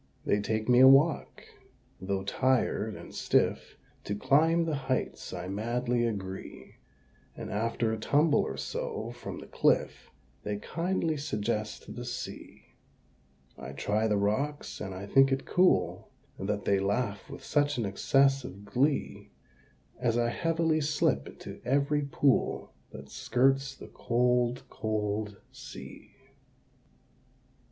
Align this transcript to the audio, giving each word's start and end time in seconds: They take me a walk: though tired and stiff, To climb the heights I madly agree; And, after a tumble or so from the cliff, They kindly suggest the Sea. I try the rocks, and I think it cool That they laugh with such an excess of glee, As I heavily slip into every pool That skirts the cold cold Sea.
They 0.25 0.39
take 0.41 0.67
me 0.67 0.79
a 0.79 0.87
walk: 0.87 1.43
though 2.01 2.23
tired 2.23 2.95
and 2.95 3.13
stiff, 3.13 3.77
To 4.05 4.15
climb 4.15 4.65
the 4.65 4.73
heights 4.73 5.31
I 5.31 5.47
madly 5.47 6.07
agree; 6.07 6.77
And, 7.37 7.51
after 7.51 7.93
a 7.93 7.99
tumble 7.99 8.39
or 8.39 8.57
so 8.57 9.11
from 9.11 9.37
the 9.37 9.45
cliff, 9.45 10.09
They 10.41 10.57
kindly 10.57 11.17
suggest 11.17 11.95
the 11.95 12.03
Sea. 12.03 12.63
I 13.59 13.73
try 13.73 14.07
the 14.07 14.17
rocks, 14.17 14.81
and 14.81 14.95
I 14.95 15.05
think 15.05 15.31
it 15.31 15.45
cool 15.45 16.09
That 16.39 16.65
they 16.65 16.79
laugh 16.79 17.29
with 17.29 17.43
such 17.43 17.77
an 17.77 17.85
excess 17.85 18.43
of 18.43 18.65
glee, 18.65 19.29
As 19.99 20.17
I 20.17 20.29
heavily 20.29 20.81
slip 20.81 21.27
into 21.27 21.61
every 21.63 22.01
pool 22.05 22.73
That 22.89 23.09
skirts 23.11 23.75
the 23.75 23.87
cold 23.89 24.63
cold 24.67 25.37
Sea. 25.51 26.15